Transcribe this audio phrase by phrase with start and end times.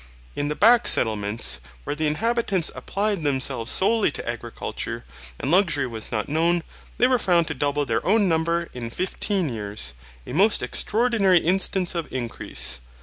[0.35, 5.05] In the back settlements, where the inhabitants applied themselves solely to agriculture,
[5.39, 6.63] and luxury was not known,
[6.97, 9.93] they were found to double their own number in fifteen years,
[10.25, 12.81] a most extraordinary instance of increase.